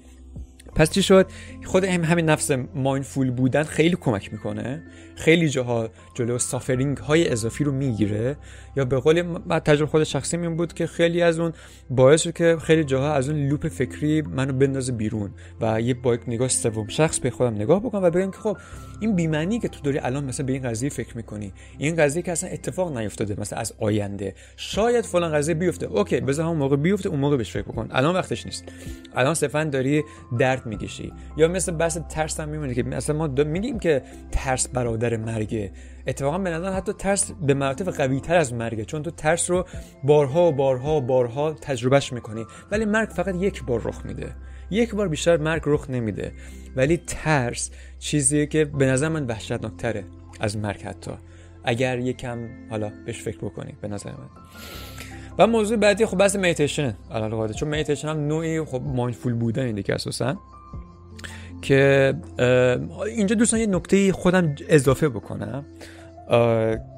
پس 0.79 0.91
چی 0.91 1.03
شد؟ 1.03 1.27
خود 1.65 1.85
همین 1.85 2.25
نفس 2.25 2.51
مایندفول 2.75 3.31
بودن 3.31 3.63
خیلی 3.63 3.97
کمک 4.01 4.33
می‌کنه. 4.33 4.83
خیلی 5.17 5.49
جاها 5.49 5.89
جلو 6.15 6.39
سافرینگ 6.39 6.99
های 6.99 7.29
اضافی 7.29 7.65
رو 7.65 7.73
می‌گیره. 7.73 8.37
یا 8.77 8.85
به 8.85 9.01
قول 9.01 9.39
تجربه 9.65 9.91
خود 9.91 10.05
شخصی 10.05 10.37
این 10.37 10.57
بود 10.57 10.73
که 10.73 10.87
خیلی 10.87 11.23
از 11.23 11.39
اون 11.39 11.53
باعث 11.91 12.23
شد 12.23 12.33
که 12.33 12.57
خیلی 12.61 12.85
جاها 12.85 13.13
از 13.13 13.29
اون 13.29 13.49
لوپ 13.49 13.69
فکری 13.69 14.23
منو 14.23 14.53
بندازه 14.53 14.93
بیرون 14.93 15.31
و 15.61 15.81
یه 15.81 15.95
با 15.95 16.19
نگاه 16.29 16.49
سوم 16.49 16.89
شخص 16.89 17.19
به 17.19 17.31
خودم 17.31 17.55
نگاه 17.55 17.81
بکنم 17.81 18.03
و 18.03 18.11
بگم 18.11 18.31
که 18.31 18.39
خب 18.39 18.57
این 19.01 19.17
بیمعنی 19.17 19.59
که 19.59 19.69
تو 19.69 19.81
داری 19.83 19.99
الان 19.99 20.25
مثلا 20.25 20.47
به 20.47 20.53
این 20.53 20.63
قضیه 20.63 20.91
فکر 20.91 21.17
می‌کنی. 21.17 21.53
این 21.79 21.97
قضیه 21.97 22.23
که 22.23 22.33
اصلا 22.33 22.51
اتفاق 22.51 22.99
نیفتاده 22.99 23.41
مثلا 23.41 23.59
از 23.59 23.75
آینده. 23.79 24.35
شاید 24.57 25.05
فلان 25.05 25.33
قضیه 25.33 25.55
بیفته. 25.55 25.87
اوکی 25.87 26.21
بذار 26.21 26.45
همون 26.45 26.59
موقع 26.59 26.77
بیفته 26.77 27.09
اون 27.09 27.21
موقع 27.21 27.37
بهش 27.37 27.51
فکر 27.51 27.63
بکن. 27.63 27.89
الان 27.91 28.15
وقتش 28.15 28.47
نیست. 28.47 28.65
الان 29.15 29.35
صرفا 29.35 29.65
داری 29.65 30.03
درد 30.39 30.68
می‌کشی. 30.69 31.13
یا 31.37 31.49
مثل 31.49 31.73
بحث 31.73 31.99
ترس 32.09 32.41
هم 32.41 32.49
میمونه 32.49 32.75
که 32.75 32.83
مثلا 32.83 33.17
ما 33.17 33.27
میگیم 33.27 33.79
که 33.79 34.03
ترس 34.33 34.69
برادر 34.69 35.17
مرگه. 35.17 35.73
اتفاقا 36.07 36.39
به 36.39 36.51
نظر 36.51 36.73
حتی 36.73 36.93
ترس 36.93 37.33
به 37.33 37.55
مراتب 37.55 37.91
قوی 37.91 38.21
تر 38.21 38.37
از 38.37 38.55
مرگه 38.55 38.85
چون 38.85 39.03
تو 39.03 39.11
ترس 39.11 39.51
رو 39.51 39.67
بارها 40.05 40.49
و 40.49 40.53
بارها 40.53 40.97
و 40.97 41.01
بارها 41.01 41.53
تجربهش 41.53 42.13
می‌کنی. 42.13 42.45
ولی 42.71 42.85
مرگ 42.85 43.09
فقط 43.09 43.35
یک 43.35 43.65
بار 43.65 43.81
رخ 43.85 44.07
میده. 44.07 44.35
یک 44.71 44.95
بار 44.95 45.09
بیشتر 45.09 45.37
مرگ 45.37 45.63
رخ 45.67 45.91
نمیده. 45.91 46.33
ولی 46.77 46.97
ترس 47.07 47.71
چیزیه 47.99 48.47
که 48.47 48.65
به 48.65 48.87
نظر 48.87 49.09
من 49.09 49.27
وحشتناکتره 49.27 50.05
از 50.41 50.57
مرگ 50.57 50.83
حتی. 50.83 51.11
اگر 51.65 51.99
یکم 51.99 52.49
حالا 52.71 52.93
بهش 53.07 53.23
فکر 53.23 53.39
بکنی 53.39 53.73
به 53.81 53.89
نظر 53.89 54.11
من. 54.11 54.29
و 55.39 55.47
موضوع 55.47 55.77
بعدی 55.77 56.07
خب 56.07 56.19
بحث 56.19 56.37
میتیشن 56.37 56.95
چون 57.57 57.69
میتیشن 57.69 58.09
هم 58.09 58.27
نوعی 58.27 58.65
خب 58.65 58.83
مایندفول 58.83 59.35
بودن 59.35 59.73
دیگه 59.73 59.95
اساسا. 59.95 60.37
که 61.63 62.15
اینجا 63.07 63.35
دوستان 63.35 63.61
یه 63.61 63.67
نکته 63.67 64.13
خودم 64.13 64.55
اضافه 64.69 65.09
بکنم 65.09 65.65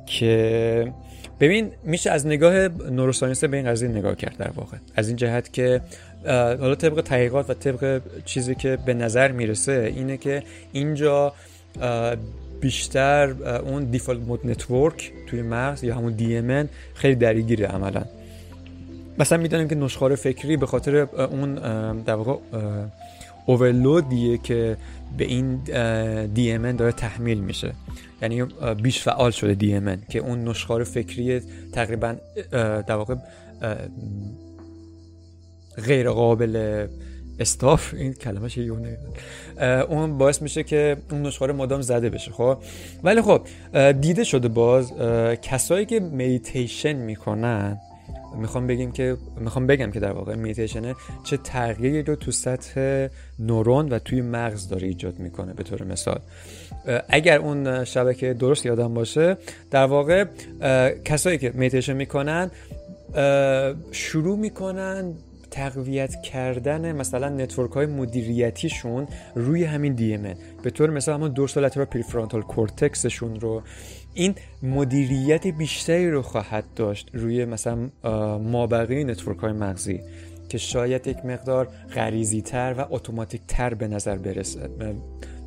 که 0.07 0.93
ببین 1.41 1.71
میشه 1.85 2.11
از 2.11 2.27
نگاه 2.27 2.69
نوروساینس 2.69 3.45
به 3.45 3.57
این 3.57 3.67
قضیه 3.67 3.89
نگاه 3.89 4.17
کرد 4.17 4.37
در 4.37 4.51
واقع. 4.51 4.77
از 4.97 5.09
این 5.09 5.17
جهت 5.17 5.53
که 5.53 5.81
حالا 6.27 6.75
طبق 6.75 7.01
تحقیقات 7.01 7.51
و 7.51 7.55
طبق 7.55 8.01
چیزی 8.25 8.55
که 8.55 8.79
به 8.87 8.95
نظر 8.95 9.33
می‌رسه 9.33 9.93
اینه 9.97 10.17
که 10.17 10.43
اینجا 10.73 11.33
بیشتر 12.61 13.31
اون 13.67 13.85
دیفالت 13.85 14.21
مود 14.21 14.41
نتورک 14.45 15.13
توی 15.27 15.43
مغز 15.43 15.85
یا 15.85 15.95
همون 15.95 16.13
دی 16.13 16.65
خیلی 16.95 17.15
درگیره 17.15 17.67
عملا. 17.67 18.05
مثلا 19.19 19.39
می‌دونیم 19.39 19.69
که 19.69 19.75
نشخوار 19.75 20.15
فکری 20.15 20.57
به 20.57 20.67
خاطر 20.67 20.97
اون 20.97 21.55
در 22.03 22.15
واقع 22.15 22.37
اوورلودیه 23.47 24.39
که 24.39 24.77
به 25.19 25.25
این 25.25 25.57
دی 26.27 26.59
داره 26.59 26.93
تحمیل 26.93 27.41
میشه. 27.41 27.73
یعنی 28.23 28.43
بیش 28.83 29.03
فعال 29.03 29.31
شده 29.31 29.55
دی 29.55 29.81
که 30.09 30.19
اون 30.19 30.45
نشخار 30.45 30.85
فکری 30.85 31.41
تقریبا 31.73 32.17
در 32.51 32.95
واقع 32.95 33.15
غیر 35.87 36.11
قابل 36.11 36.87
استاف. 37.39 37.95
این 37.95 38.13
کلمه 38.13 38.59
یونه 38.59 38.99
اون 39.89 40.19
باعث 40.19 40.43
میشه 40.43 40.63
که 40.63 40.97
اون 41.11 41.23
نشخوار 41.23 41.53
مدام 41.53 41.81
زده 41.81 42.11
بشه 42.11 42.31
خب؟ 42.31 42.59
ولی 43.03 43.23
خب 43.23 43.43
دیده 43.93 44.25
شده 44.25 44.49
باز 44.49 44.93
کسایی 45.43 45.87
که 45.87 46.01
مدیتیشن 46.01 46.93
می‌کنن 46.93 47.79
می‌خوام 48.37 48.67
بگیم 48.67 48.93
که 48.93 49.17
می‌خوام 49.41 49.67
بگم 49.67 49.91
که 49.91 50.01
در 50.01 50.13
واقع 50.13 50.35
میتیشن 50.35 50.95
چه 51.25 51.37
تغییری 51.37 52.03
رو 52.03 52.17
تو 52.17 52.31
سطح 52.31 53.07
نورون 53.39 53.89
و 53.89 53.99
توی 53.99 54.21
مغز 54.21 54.69
داره 54.69 54.89
ایجاد 54.89 55.19
می‌کنه 55.19 55.55
به 55.55 55.63
طور 55.63 55.85
مثال. 55.85 56.21
اگر 57.09 57.39
اون 57.39 57.85
شبکه 57.85 58.35
درست 58.35 58.67
یادم 58.67 58.95
باشه 58.95 59.37
در 59.71 59.85
واقع 59.85 60.25
کسایی 61.05 61.39
که 61.39 61.53
مدیتیشن 61.55 61.93
می‌کنن 61.93 62.51
شروع 63.91 64.39
می‌کنن 64.39 65.15
تقویت 65.51 66.23
کردن 66.23 66.93
مثلا 66.93 67.29
network 67.29 67.73
های 67.73 67.87
مدیریتیشون 67.87 69.09
روی 69.35 69.65
همین 69.65 69.93
دی 69.93 70.19
به 70.63 70.71
طور 70.71 70.91
مثال 70.91 71.15
همون 71.15 71.33
dorsal 71.33 71.69
prefrontal 71.69 72.43
cortex 72.43 73.02
شون 73.02 73.41
رو 73.41 73.63
این 74.15 74.35
مدیریت 74.63 75.47
بیشتری 75.47 76.11
رو 76.11 76.23
خواهد 76.23 76.65
داشت 76.77 77.11
روی 77.13 77.45
مثلا 77.45 77.91
مابقی 78.39 79.05
network 79.05 79.39
های 79.39 79.53
مغزی 79.53 80.01
که 80.49 80.59
شاید 80.59 81.07
یک 81.07 81.25
مقدار 81.25 81.69
غریزی 81.95 82.43
تر 82.43 82.75
و 82.79 82.87
اتوماتیک 82.91 83.41
تر 83.49 83.75
به 83.75 83.89
نظر 83.89 84.17
برسه 84.17 84.69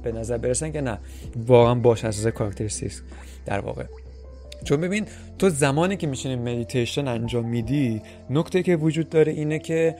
به 0.03 0.12
نظر 0.12 0.38
برسن 0.38 0.72
که 0.72 0.82
نه 0.82 1.00
واقعا 1.48 1.75
باش 1.75 2.05
اساس 2.05 2.27
characteristic 2.28 2.94
در 3.46 3.60
واقع. 3.60 3.84
چون 4.63 4.82
ببین 4.82 5.05
تو 5.39 5.50
زمانی 5.50 5.98
که 5.98 6.08
میشینی 6.08 6.36
مدیتیشن 6.36 7.08
انجام 7.08 7.50
میدی 7.50 8.01
نکته 8.29 8.63
که 8.63 8.75
وجود 8.75 9.10
داره 9.10 9.32
اینه 9.32 9.60
که 9.60 9.96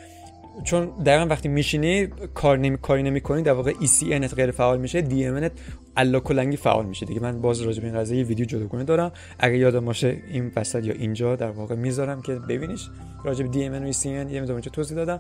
چون 0.64 0.86
دقیقا 1.06 1.26
وقتی 1.26 1.50
میشینی 1.50 2.08
کار 2.34 2.58
نمی 2.58 2.78
کاری 2.78 3.04
نمی 3.04 3.22
کنی 3.22 3.42
در 3.42 3.52
واقع 3.52 3.72
ECN 3.72 4.34
غیر 4.36 4.52
فعال 4.52 4.80
میشه 4.80 5.02
DMN 5.02 5.52
الا 5.98 6.20
کلنگی 6.20 6.58
فعال 6.58 6.86
میشه. 6.86 7.06
دیگه 7.06 7.20
من 7.20 7.42
باز 7.42 7.62
راجع 7.62 7.82
به 7.82 7.88
این 7.88 7.96
قضیه 7.96 8.24
ویدیو 8.24 8.46
جداگانه 8.46 8.84
دارم. 8.84 9.12
اگه 9.40 9.58
یادم 9.58 9.86
باشه 9.86 10.18
این 10.32 10.52
وسط 10.56 10.86
یا 10.86 10.94
اینجا 10.94 11.36
در 11.36 11.50
واقع 11.50 11.76
می‌ذارم 11.76 12.22
که 12.22 12.36
ببینیش. 12.36 12.90
راجع 13.24 13.46
به 13.46 13.52
DMN 13.52 13.84
و 13.84 13.92
ECN 13.92 14.06
یه 14.06 14.42
مقدار 14.42 14.60
توضیح 14.60 14.98
دادم. 14.98 15.20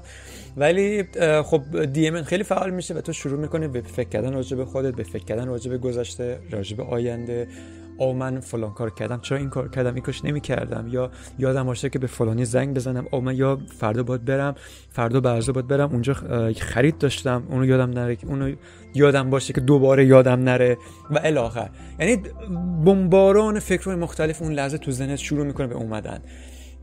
ولی 0.58 1.04
خب 1.44 1.62
DMN 1.94 2.24
خیلی 2.24 2.44
فعال 2.44 2.72
میشه 2.72 2.94
و 2.94 3.02
تو 3.02 3.14
شروع 3.14 3.40
می‌کنی 3.40 3.68
به 3.68 3.82
فکر 3.82 4.10
کردن 4.10 4.34
راجع 4.34 4.58
به 4.58 4.66
خودت 4.66 4.96
به 4.96 5.04
فکر 5.04 5.24
کردن 5.24 5.48
راجع 5.48 5.72
به 5.72 5.78
گذشته 5.78 6.40
راجع 6.52 6.78
به 6.78 6.84
آینده. 6.84 7.48
او 7.98 8.14
من 8.14 8.40
فلان 8.40 8.74
کار 8.74 8.90
کردم. 8.90 9.20
چرا 9.22 9.38
این 9.38 9.50
کار 9.50 9.70
کردم؟ 9.70 9.96
این 9.96 10.04
نمی 10.24 10.42
کردم 10.42 10.88
یا 10.88 11.12
یادم 11.40 11.64
باشه 11.64 11.90
که 11.90 12.00
به 12.00 12.08
فلانی 12.08 12.46
زنگ 12.46 12.76
بزنم. 12.76 13.06
او 13.12 13.22
من 13.22 13.36
یا 13.36 13.60
فردا 13.80 14.04
باید 14.04 14.26
برم 14.26 14.56
فردا 14.90 15.20
برزه 15.20 15.52
باید 15.52 15.68
برم. 15.68 15.90
اونجا 15.92 16.14
خرید 16.60 16.98
داشتم. 16.98 17.44
اونو 17.50 17.66
یادم 17.66 17.90
نره 17.90 18.18
اونو 18.28 18.56
یادم 18.94 19.30
باشه 19.30 19.54
که 19.54 19.62
دوباره 19.62 20.06
یادم 20.06 20.40
نره. 20.40 20.78
و 21.12 21.20
الاخر 21.24 21.70
یعنی 22.00 22.18
بمباران 22.86 23.60
فکرهای 23.60 23.96
مختلف 23.96 24.42
اون 24.42 24.54
لحظه 24.54 24.78
تو 24.78 24.92
ذهنت 24.92 25.16
شروع 25.16 25.46
می‌کنه 25.46 25.68
به 25.68 25.76
اومدن. 25.76 26.20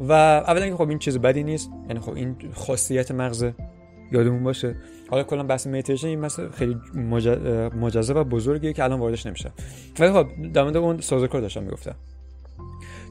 و 0.01 0.13
اولا 0.13 0.69
که 0.69 0.75
خب 0.75 0.89
این 0.89 0.99
چیز 0.99 1.19
بدی 1.19 1.43
نیست. 1.43 1.71
یعنی 1.89 2.01
خب 2.01 2.13
این 2.13 2.37
خاصیت 2.55 3.11
مغزه. 3.11 3.55
یادمون 4.13 4.43
باشه. 4.43 4.77
حالا 5.11 5.23
کلا 5.23 5.43
بحث 5.43 5.67
میتیشن 5.67 6.07
این 6.07 6.21
مثلا 6.21 6.51
خیلی 6.51 6.77
مجزا 7.75 8.21
و 8.21 8.25
بزرگیه 8.25 8.73
که 8.73 8.85
الان 8.85 9.01
واردش 9.01 9.27
نمیشه. 9.27 9.53
ولی 9.99 10.13
خب 10.13 10.27
در 10.53 10.63
مورد 10.63 10.77
اون 10.77 11.01
سازوکار 11.01 11.41
داشتم 11.41 11.63
می‌گفتم. 11.63 11.95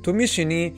تو 0.03 0.13
میشینی 0.13 0.73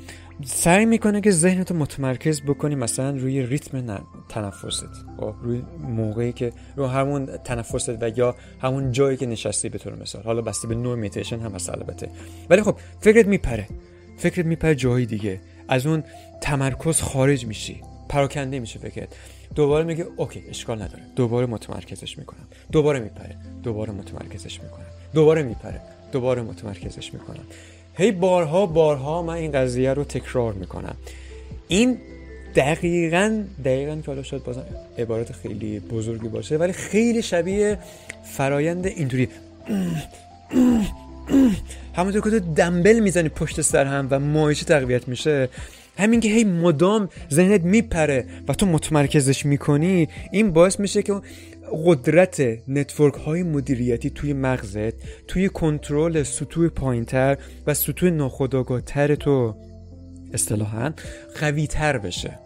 سعی 0.46 0.86
می‌کنه 0.86 1.22
که 1.22 1.32
ذهنتو 1.32 1.74
متمرکز 1.74 2.42
بکنی 2.42 2.76
مثلا 2.76 3.10
روی 3.18 3.46
ریتم 3.46 4.06
تنفست. 4.30 5.06
خب، 5.20 5.36
روی 5.42 5.62
موقعی 5.80 6.34
که 6.34 6.54
رو 6.76 6.88
همون 6.88 7.26
تنفست 7.26 7.90
و 7.90 8.12
یا 8.16 8.36
همون 8.62 8.92
جایی 8.92 9.18
که 9.18 9.26
نشستی 9.26 9.70
به 9.70 9.78
طور 9.78 9.96
مثال. 9.96 10.24
حالا 10.24 10.42
بسته 10.42 10.68
به 10.68 10.76
نوع 10.76 10.96
میتیشن 10.96 11.40
هم 11.40 11.52
هست 11.52 11.70
البته. 11.70 12.10
ولی 12.50 12.62
خب 12.62 12.76
فکرت 13.00 13.28
میپره. 13.28 13.68
فکرت 14.18 14.46
میپره 14.46 14.76
جایی 14.76 15.06
دیگه. 15.06 15.42
از 15.68 15.86
اون 15.86 16.04
تمرکز 16.42 17.02
خارج 17.02 17.46
میشی. 17.46 17.82
پراکنده 18.10 18.60
میشه 18.60 18.80
فکرت. 18.80 19.16
دوباره 19.56 19.86
میگه 19.86 20.06
اوکی 20.18 20.44
اشکال 20.50 20.82
نداره. 20.82 21.04
دوباره 21.16 21.46
متمرکزش 21.46 22.18
می‌کنم. 22.18 22.48
دوباره 22.72 23.00
میپره. 23.00 23.36
دوباره 23.64 23.92
متمرکزش 23.92 24.62
می‌کنم. 24.64 24.86
دوباره 25.14 25.44
میپره. 25.44 25.82
دوباره 26.12 26.42
متمرکزش 26.42 27.14
می‌کنم. 27.14 27.44
هی 27.94 28.12
بارها 28.12 28.66
بارها 28.66 29.22
من 29.22 29.34
این 29.34 29.52
قضیه 29.52 29.94
رو 29.94 30.04
تکرار 30.04 30.54
می‌کنم. 30.54 30.96
این 31.68 31.98
دقیقا 32.56 33.44
دقیقا 33.66 33.96
که 33.96 34.08
حالا 34.08 34.24
شاید 34.24 34.44
بازم 34.44 34.64
عبارت 34.98 35.32
خیلی 35.32 35.80
بزرگی 35.80 36.28
باشه 36.28 36.58
ولی 36.58 36.74
خیلی 36.74 37.22
شبیه 37.22 37.78
فرایند 38.24 38.86
اینطوری 38.86 39.30
همونطور 41.96 42.22
که 42.22 42.30
تو 42.30 42.40
دمبل 42.40 43.00
می‌زنی 43.00 43.30
پشت 43.30 43.62
سر 43.62 43.86
هم 43.86 44.08
و 44.12 44.20
ماهیچه 44.20 44.66
تقویت 44.66 45.08
میشه. 45.08 45.50
همین 45.98 46.20
که 46.20 46.30
هی 46.30 46.44
مدام 46.44 47.10
ذهنت 47.32 47.62
میپره 47.62 48.26
و 48.48 48.54
تو 48.54 48.66
متمرکزش 48.66 49.46
می‌کنی 49.46 50.08
این 50.32 50.52
باعث 50.52 50.80
میشه 50.80 51.04
که 51.04 51.14
قدرت 51.86 52.42
network 52.68 53.14
های 53.14 53.44
مدیریتی 53.44 54.10
توی 54.10 54.34
مغزت 54.34 54.94
توی 55.28 55.50
کنترل 55.50 56.24
سطوح 56.24 56.70
پایینتر 56.70 57.38
و 57.68 57.74
سطوح 57.74 58.10
ناخودآگاهتر 58.10 59.16
تو 59.16 59.56
اصطلاحا 60.34 60.94
قوی 61.40 61.68
تر 61.68 61.98
بشه. 61.98 62.40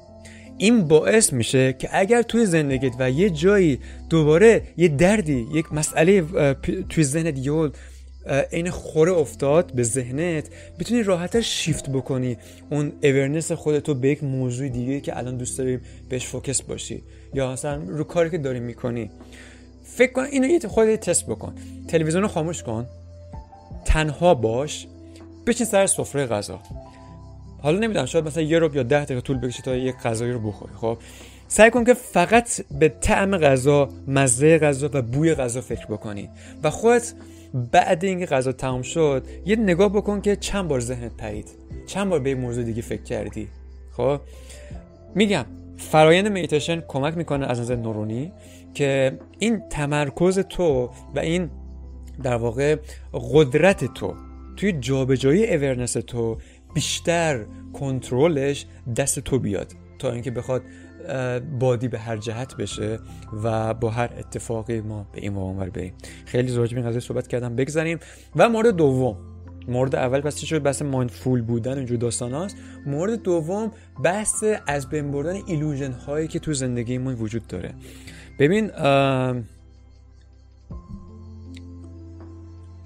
این 0.58 0.88
باعث 0.88 1.34
میشه 1.34 1.74
که 1.74 1.90
اگر 1.92 2.22
توی 2.22 2.46
زندگیت 2.46 2.94
و 3.00 3.12
یه 3.12 3.30
جایی 3.30 3.80
دوباره 4.10 4.62
یه 4.78 4.88
دردی 4.88 5.48
یک 5.54 5.74
مسئله 5.74 6.22
توی 6.90 7.04
ذهنت 7.04 7.38
یه 7.38 7.72
عین 8.27 8.70
خوره 8.70 9.12
افتاد 9.12 9.72
به 9.74 9.84
ذهنت 9.84 10.50
بتونی 10.79 11.03
راحتتر 11.03 11.41
شیفت 11.41 11.89
بکنی. 11.89 12.38
اون 12.70 12.91
اورنس 13.03 13.51
خودتو 13.51 13.94
به 13.94 14.10
یک 14.10 14.24
موضوع 14.24 14.70
دیگه 14.70 15.00
که 15.00 15.17
الان 15.17 15.38
دوست 15.38 15.58
داری 15.58 15.79
بهش 16.10 16.25
فوکس 16.25 16.62
باشی. 16.62 17.03
یا 17.34 17.51
مثلا 17.51 17.82
رو 17.88 18.03
کاری 18.03 18.29
که 18.29 18.38
داری 18.38 18.60
می‌کنی. 18.60 19.12
فکر 19.84 20.12
کن 20.12 20.24
اینو 20.24 20.48
یه 20.48 20.60
خودت 20.60 21.10
تست 21.10 21.25
بکن. 21.25 21.53
تلویزیون 21.88 22.24
رو 22.24 22.29
خاموش 22.29 22.63
کن. 22.63 22.86
تنها 23.86 24.34
باش. 24.34 24.88
بچین 25.48 25.65
سر 25.65 25.88
سفره 25.88 26.25
غذا. 26.25 26.60
حالا 27.62 27.79
نمی‌دونم 27.79 28.05
شاید 28.05 28.25
مثلا 28.25 28.44
یه 28.44 28.60
رو 28.60 28.75
یا 28.75 28.84
ده 28.84 29.05
دقیقه 29.05 29.22
طول 29.22 29.38
بکشه 29.38 29.62
تا 29.62 29.75
یک 29.75 29.96
غذایی 29.96 30.32
رو 30.32 30.39
بخوری 30.39 30.74
خب؟ 30.75 30.98
سعی 31.48 31.72
کن 31.72 31.84
که 31.84 31.94
فقط 31.94 32.62
به 32.79 32.89
طعم 32.89 33.38
غذا 33.38 33.89
مزه 34.08 34.58
غذا 34.58 34.89
و 34.94 35.01
بوی 35.01 35.36
غذا 35.36 35.62
فکر 35.62 35.86
بکنی. 35.86 36.29
و 36.63 36.70
خودت 36.70 37.13
بعد 37.56 38.06
اینکه 38.06 38.26
غذا 38.26 38.52
تمام 38.52 38.82
شد 38.82 39.28
یه 39.46 39.56
نگاه 39.56 39.90
بکن 39.90 40.22
که 40.22 40.36
چند 40.36 40.68
بار 40.68 40.80
ذهنت 40.80 41.18
پرید 41.18 41.50
چند 41.88 42.10
بار 42.10 42.20
به 42.20 42.30
این 42.30 42.40
موضوع 42.40 42.64
دیگه 42.64 42.82
فکر 42.82 43.04
کردی. 43.04 43.48
خب؟ 43.92 44.20
میگم 45.16 45.46
فرایند 45.78 46.28
میتیشن 46.28 46.84
کمک 46.88 47.18
می‌کنه 47.18 47.46
از 47.46 47.60
نظر 47.60 47.76
نورونی 47.76 48.32
که 48.74 49.20
این 49.40 49.62
تمرکز 49.70 50.40
تو 50.40 50.90
و 51.16 51.20
این 51.20 51.50
در 52.24 52.36
واقع 52.36 52.76
قدرت 53.14 53.94
تو 53.94 54.14
توی 54.58 54.72
جابجایی 54.72 55.56
اورنس 55.56 55.94
تو 55.94 56.38
بیشتر 56.74 57.46
کنترلش 57.74 58.66
دست 58.96 59.20
تو 59.20 59.40
بیاد 59.40 59.74
تا 60.00 60.12
اینکه 60.12 60.32
بخواد 60.32 60.62
بادی 61.60 61.88
به 61.88 62.00
هر 62.00 62.18
جهت 62.18 62.58
بشه 62.58 63.00
و 63.44 63.74
با 63.74 63.90
هر 63.90 64.10
اتفاقی 64.18 64.82
ما 64.82 65.08
به 65.14 65.22
این 65.22 65.34
واقع 65.34 65.70
بریم. 65.70 65.94
خیلی 66.26 66.48
زوج 66.48 66.76
این 66.76 66.88
قضیه 66.88 67.00
صحبت 67.00 67.28
کردم 67.28 67.56
بگذاریم 67.56 68.00
و 68.36 68.50
مورد 68.50 68.76
دوم. 68.76 69.18
مورد 69.68 69.96
اول 69.96 70.22
پس 70.22 70.36
چی 70.36 70.48
شد؟ 70.48 70.64
بحث 70.64 70.82
مایندفول 70.82 71.42
بودن 71.42 71.78
اینجور 71.78 71.98
داستان 71.98 72.32
هاست. 72.32 72.58
مورد 72.86 73.22
دوم 73.22 73.72
بحث 74.04 74.44
از 74.68 74.90
بین 74.90 75.12
بردن 75.12 75.36
ایلوژن 75.48 75.92
هایی 75.92 76.28
که 76.28 76.40
تو 76.40 76.54
زندگیمون 76.54 77.14
وجود 77.14 77.48
داره. 77.48 77.74
ببین 78.40 78.72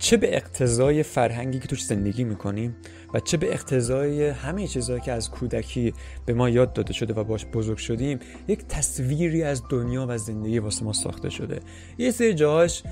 چه 0.09 0.17
به 0.17 0.35
اقتضای 0.35 1.03
فرهنگی 1.03 1.59
که 1.59 1.67
توش 1.67 1.83
زندگی 1.85 2.23
می‌کنیم 2.23 2.75
و 3.13 3.19
چه 3.19 3.37
به 3.37 3.53
اقتضای 3.53 4.27
همه 4.27 4.67
چیزهایی 4.67 5.01
که 5.01 5.11
از 5.11 5.31
کودکی 5.31 5.93
به 6.25 6.33
ما 6.33 6.49
یاد 6.49 6.73
داده 6.73 6.93
شده 6.93 7.13
و 7.13 7.23
باش 7.23 7.45
بزرگ 7.45 7.77
شدیم 7.77 8.19
یک 8.47 8.65
تصویری 8.67 9.43
از 9.43 9.63
دنیا 9.69 10.05
و 10.09 10.17
زندگی 10.17 10.59
واسه 10.59 10.83
ما 10.83 10.93
ساخته 10.93 11.29
شده. 11.29 11.59
یه 11.97 12.11
سری 12.11 12.33
جاهاش 12.33 12.83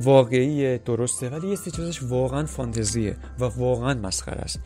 واقعی 0.00 0.78
درسته 0.78 1.28
ولی 1.28 1.48
یه 1.48 1.56
سری 1.56 1.70
چیزاش 1.70 2.02
واقعا 2.02 2.46
فانتزیه 2.46 3.16
و 3.38 3.44
واقعا 3.44 3.94
مسخره 3.94 4.40
است. 4.40 4.60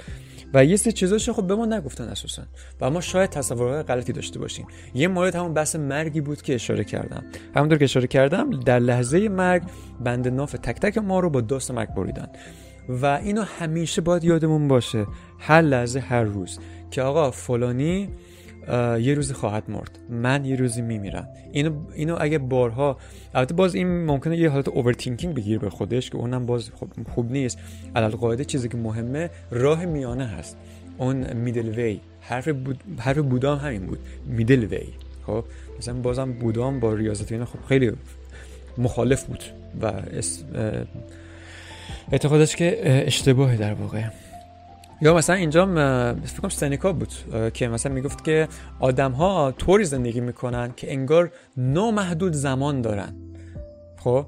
و 0.55 0.65
یه 0.65 0.77
سری 0.77 0.93
چیزاش 0.93 1.31
خب 1.31 1.47
به 1.47 1.55
ما 1.55 1.67
نگفتن 1.67 2.05
اساسا. 2.05 2.43
و 2.81 2.91
ما 2.91 3.01
شاید 3.01 3.31
تصورهای 3.31 3.83
غلطی 3.83 4.13
داشته 4.13 4.39
باشیم. 4.39 4.67
یه 4.95 5.09
مورد 5.09 5.37
همون 5.37 5.55
بحث 5.55 5.77
مرگی 5.77 6.21
بود 6.21 6.43
که 6.43 6.55
اشاره 6.55 6.85
کردم. 6.85 7.25
همونطور 7.57 7.79
که 7.79 7.85
اشاره 7.85 8.07
کردم 8.07 8.51
در 8.51 8.79
لحظه 8.79 9.29
مرگ 9.29 9.63
بند 10.01 10.29
ناف 10.29 10.53
تک 10.53 10.81
تک 10.81 10.99
ما 10.99 11.21
رو 11.21 11.31
با 11.31 11.41
داس 11.41 11.71
مرگ 11.71 11.89
بریدن. 11.89 12.29
و 12.89 13.07
اینو 13.07 13.43
همیشه 13.43 14.01
باید 14.01 14.25
یادمون 14.25 14.69
باشه. 14.69 15.07
هر 15.39 15.61
لحظه 15.61 16.01
هر 16.01 16.23
روز. 16.23 16.59
که 16.91 17.03
آقا 17.03 17.31
فلانی 17.31 18.09
یه 19.01 19.15
روزی 19.15 19.35
خواهد 19.35 19.63
مرد. 19.69 19.99
من 20.09 20.45
یه 20.45 20.57
روزی 20.57 20.83
میمیرم. 20.83 21.29
اینو 21.53 21.73
اینو 21.95 22.17
اگه 22.21 22.39
بارها 22.39 22.97
البته 23.35 23.55
باز 23.55 23.75
این 23.75 24.05
ممکنه 24.05 24.37
یه 24.37 24.49
حالت 24.51 24.69
overthinking 24.69 25.35
بگیر 25.35 25.59
به 25.59 25.71
خودش 25.71 26.11
که 26.11 26.17
اونم 26.17 26.47
باز 26.47 26.71
خوب, 26.71 26.93
خوب 27.15 27.33
نیست. 27.33 27.59
علل 27.97 28.45
چیزی 28.45 28.69
که 28.69 28.77
مهمه 28.77 29.31
راه 29.51 29.85
میانه 29.85 30.27
هست. 30.27 30.57
اون 30.99 31.33
middle 31.33 31.69
way 31.69 32.01
حرف 32.21 32.49
بود 32.49 32.81
حرف 32.99 33.19
بودام 33.19 33.59
همین 33.59 33.87
بود. 33.87 33.99
میدل 34.27 34.65
وی 34.65 34.87
خب؟ 35.27 35.45
مثلا 35.79 35.95
بازم 35.95 36.33
بودام 36.33 36.81
با 36.81 36.95
ریاضت 36.95 37.33
اینا 37.33 37.45
خب 37.45 37.59
خیلی 37.69 37.93
مخالف 38.79 39.25
بود 39.25 39.45
و 39.83 39.93
اعتقادش 42.13 42.57
که 42.57 42.81
اشتباهه 43.07 43.57
در 43.57 43.75
واقع. 43.75 44.03
یا 45.03 45.15
مثلا 45.15 45.37
اینجا 45.37 45.67
فکر 46.25 46.41
کنم 46.41 46.51
سنیکا 46.51 46.93
بود 46.93 47.13
که 47.55 47.69
مثلا 47.69 47.93
می‌گفت 47.93 48.25
که 48.25 48.49
آدم 48.81 49.13
ها 49.13 49.55
طوری 49.59 49.85
زندگی 49.85 50.21
می‌کنن 50.21 50.73
که 50.77 50.93
انگار 50.93 51.31
نامحدود 51.57 52.33
زمان 52.33 52.81
دارن. 52.81 53.15
خب؟ 53.99 54.27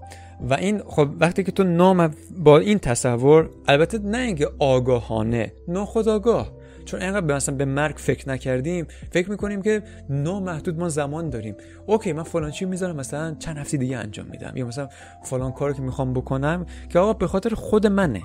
و 0.50 0.54
این 0.54 0.82
خب 0.86 1.08
وقتی 1.20 1.42
که 1.44 1.52
تو 1.52 1.64
نام 1.64 2.14
با 2.38 2.58
این 2.58 2.78
تصور 2.78 3.50
البته 3.68 3.98
نه 3.98 4.18
اینکه 4.18 4.48
آگاهانه 4.58 5.52
ناخودآگاه. 5.68 6.52
چون 6.84 7.02
اینقدر 7.02 7.34
مثلا 7.34 7.54
به 7.54 7.64
مرگ 7.64 7.96
فکر 7.96 8.28
نکردیم 8.28 8.86
فکر 9.10 9.30
می‌کنیم 9.30 9.62
که 9.62 9.82
نامحدود 10.10 10.78
ما 10.78 10.88
زمان 10.88 11.30
داریم. 11.30 11.54
اوکی 11.86 12.12
من 12.12 12.22
فلان 12.22 12.50
چی 12.50 12.64
می‌ذارم؟ 12.64 12.96
مثلا 12.96 13.36
چند 13.38 13.56
هفته 13.56 13.76
دیگه 13.76 13.96
انجام 13.96 14.26
میدم. 14.26 14.52
یا 14.56 14.66
مثلا 14.66 14.88
فلان 15.24 15.52
کاری 15.52 15.74
که 15.74 15.82
می‌خوام 15.82 16.12
بکنم 16.12 16.66
که 16.88 16.98
آقا 16.98 17.12
به 17.12 17.26
خاطر 17.26 17.54
خود 17.54 17.86
منه. 17.86 18.22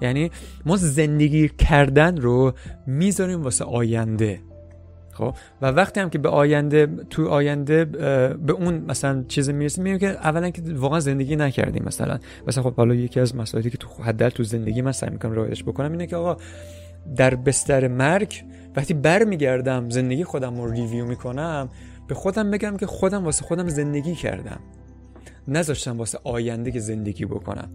یعنی 0.00 0.30
ما 0.66 0.76
زندگی 0.76 1.48
کردن 1.48 2.16
رو 2.16 2.52
می‌ذاریم 2.86 3.42
واسه 3.42 3.64
آینده. 3.64 4.40
خب؟ 5.12 5.34
و 5.62 5.66
وقتی 5.66 6.00
هم 6.00 6.10
که 6.10 6.18
به 6.18 6.28
آینده 6.28 6.86
تو 7.10 7.28
آینده 7.28 7.84
به 7.84 8.52
اون 8.52 8.74
مثلا 8.74 9.24
چیز 9.28 9.50
می‌رسیم 9.50 9.84
میگیم 9.84 9.98
که 9.98 10.08
اولا 10.08 10.50
که 10.50 10.62
واقعا 10.74 11.00
زندگی 11.00 11.36
نکردیم 11.36 11.84
مثلا. 11.86 12.18
مثلا 12.48 12.64
خب 12.64 12.74
حالا 12.74 12.94
یکی 12.94 13.20
از 13.20 13.36
مسائلی 13.36 13.70
که 13.70 13.78
تو 13.78 14.02
حداقل 14.02 14.30
تو 14.30 14.42
زندگی 14.42 14.82
من 14.82 14.92
سعی 14.92 15.10
می‌کنم 15.10 15.32
رایش 15.32 15.64
بکنم 15.64 15.92
اینه 15.92 16.06
که 16.06 16.16
آقا 16.16 16.36
در 17.16 17.34
بستر 17.34 17.88
مرگ 17.88 18.44
وقتی 18.76 18.94
برمیگردم 18.94 19.90
زندگی 19.90 20.24
خودم 20.24 20.60
رو 20.60 20.70
ریویو 20.70 21.04
می‌کنم 21.04 21.68
به 22.08 22.14
خودم 22.14 22.50
بگم 22.50 22.76
که 22.76 22.86
خودم 22.86 23.24
واسه 23.24 23.44
خودم 23.44 23.68
زندگی 23.68 24.14
کردم. 24.14 24.60
نذاشتم 25.48 25.98
واسه 25.98 26.18
آینده 26.24 26.70
که 26.70 26.80
زندگی 26.80 27.24
بکنم. 27.24 27.70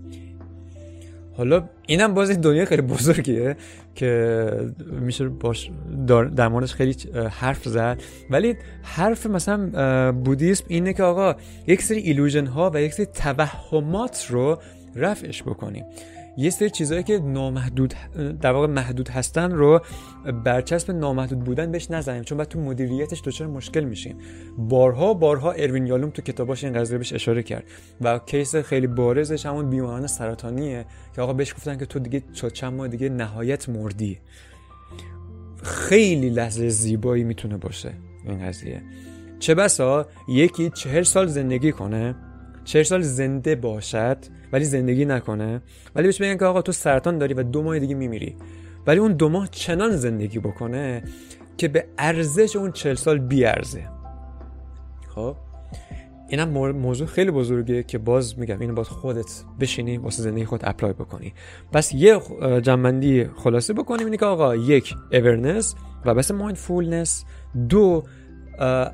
حالا 1.38 1.70
اینم 1.88 2.14
باز 2.14 2.42
دنیا 2.42 2.66
خیلی 2.66 2.82
بزرگیه 2.82 3.56
که 3.96 4.52
میشه 5.02 5.28
باش 5.28 5.72
در 6.36 6.48
موردش 6.48 6.74
خیلی 6.74 6.96
حرف 7.30 7.64
زد. 7.64 8.02
ولی 8.30 8.56
حرف 8.84 9.26
مثلا 9.26 10.12
بودیسم 10.12 10.66
اینه 10.68 10.94
که 10.94 11.04
آقا 11.04 11.36
یک 11.68 11.82
سری 11.82 12.00
ایلوژن 12.00 12.46
ها 12.46 12.72
و 12.74 12.82
یک 12.82 12.94
سری 12.94 13.06
توهمات 13.06 14.28
رو 14.30 14.58
رفعش 14.96 15.44
بکنیم. 15.44 15.86
یه 16.38 16.50
سری 16.50 16.70
چیزهایی 16.70 17.04
که 17.04 17.20
نامحدود 17.20 17.94
در 18.42 18.52
واقع 18.52 18.68
محدود 18.68 19.10
هستن 19.10 19.52
رو 19.52 19.82
برچسب 20.44 20.92
نامحدود 20.92 21.40
بودن 21.40 21.72
بهش 21.72 21.92
نزنیم 21.92 22.24
چون 22.24 22.38
بعد 22.38 22.48
تو 22.48 22.60
مدیریتش 22.60 23.22
دچار 23.22 23.48
مشکل 23.48 23.84
میشیم. 23.84 24.18
بارها 24.58 25.14
بارها 25.14 25.52
اروین 25.52 25.88
یالوم 25.88 26.10
تو 26.10 26.22
کتاباش 26.22 26.64
این 26.64 26.74
قضیه 26.74 26.98
بهش 26.98 27.14
اشاره 27.14 27.44
کرد 27.44 27.64
و 28.02 28.20
کیس 28.20 28.56
خیلی 28.56 28.88
بارزش 28.88 29.46
همون 29.46 29.70
بیماران 29.70 30.08
سرطانیه 30.08 30.86
که 31.16 31.22
آقا 31.22 31.34
بهش 31.34 31.54
گفتن 31.54 31.78
که 31.78 31.86
تو 31.86 32.00
دیگه 32.00 32.24
چند 32.54 32.74
ماه 32.74 32.88
دیگه 32.88 33.10
نهایت 33.10 33.70
مردی. 33.70 34.20
خیلی 35.64 36.30
لحظه 36.30 36.70
زیبایی 36.70 37.24
می‌تونه 37.24 37.58
باشه 37.58 37.94
این 38.26 38.48
قضیه. 38.48 38.82
چه 39.40 39.56
بسا 39.56 40.08
یکی 40.28 40.70
چهل 40.70 41.04
سال 41.04 41.28
زندگی 41.28 41.72
کنه 41.72 42.16
چهل 42.64 42.84
سال 42.84 43.02
زنده 43.02 43.56
باشد 43.56 44.18
ولی 44.56 44.66
زندگی 44.66 45.06
نکنه. 45.06 45.62
ولی 45.96 46.08
بهش 46.08 46.22
بگن 46.22 46.38
که 46.38 46.46
آقا 46.46 46.62
تو 46.62 46.72
سرطان 46.72 47.18
داری 47.18 47.34
و 47.34 47.44
دو 47.44 47.64
ماه 47.64 47.80
دیگه 47.80 47.96
میمیری. 47.96 48.36
ولی 48.88 49.00
اون 49.00 49.14
دو 49.14 49.30
ماه 49.30 49.48
چنان 49.52 49.92
زندگی 49.92 50.40
بکنه 50.40 51.04
که 51.58 51.68
به 51.68 51.86
ارزش 51.98 52.56
اون 52.56 52.72
چهل 52.72 52.96
سال 52.96 53.20
بیارزه. 53.20 53.90
خب؟ 55.16 55.36
اینم 56.30 56.50
موضوع 56.72 57.08
خیلی 57.08 57.32
بزرگه 57.32 57.84
که 57.84 57.98
باز 57.98 58.40
میگم 58.40 58.60
اینو 58.60 58.74
باز 58.74 58.90
خودت 58.90 59.44
بشینی 59.60 59.98
واسه 59.98 60.22
زندگی 60.22 60.46
خود 60.46 60.62
apply 60.64 60.94
بکنی. 60.94 61.34
پس 61.72 61.94
یه 61.94 62.20
جمع‌بندی 62.62 63.26
خلاصه 63.26 63.74
بکنیم 63.74 64.06
اینه 64.06 64.18
که 64.18 64.26
آقا 64.26 64.56
یک 64.56 64.96
awareness 65.12 65.76
و 66.06 66.14
بحث 66.14 66.32
mindfulness 66.32 67.26
دو 67.70 68.04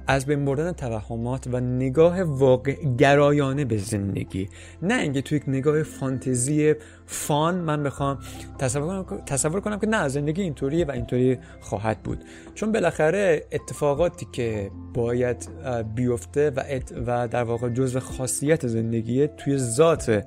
از 0.07 0.25
بین 0.25 0.45
بردن 0.45 0.71
توهمات 0.71 1.47
و 1.51 1.59
نگاه 1.59 2.23
واقع 2.23 2.75
گرایانه 2.97 3.65
به 3.65 3.77
زندگی. 3.77 4.49
نه 4.81 5.01
اینکه 5.01 5.21
توی 5.21 5.37
یک 5.37 5.43
نگاه 5.47 5.83
فانتزی 5.83 6.73
فان 7.05 7.55
من 7.55 7.83
بخوام 7.83 8.19
تصور 8.59 9.03
کنم, 9.03 9.21
تصور 9.25 9.61
کنم 9.61 9.79
که 9.79 9.87
نه 9.87 10.07
زندگی 10.07 10.41
اینطوریه 10.41 10.85
و 10.85 10.91
اینطوری 10.91 11.37
خواهد 11.61 12.03
بود. 12.03 12.23
چون 12.55 12.71
بالاخره 12.71 13.45
اتفاقاتی 13.51 14.27
که 14.31 14.71
باید 14.93 15.49
بیفته 15.95 16.49
و, 16.49 16.63
و 17.07 17.27
در 17.27 17.43
واقع 17.43 17.69
جزو 17.69 17.99
خاصیت 17.99 18.67
زندگی 18.67 19.27
توی 19.27 19.57
ذات 19.57 20.23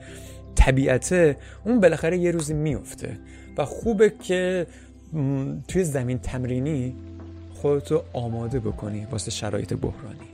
طبیعته 0.55 1.37
اون 1.65 1.81
بالاخره 1.81 2.19
یه 2.19 2.31
روزی 2.31 2.55
میفته. 2.55 3.19
و 3.59 3.65
خوبه 3.65 4.11
که 4.11 4.67
توی 5.69 5.85
زمین 5.85 6.19
تمرینی 6.19 6.97
خودتو 7.65 8.03
آماده 8.13 8.61
بکنی 8.61 9.05
واسه 9.05 9.31
شرایط 9.31 9.73
بحرانی. 9.73 10.34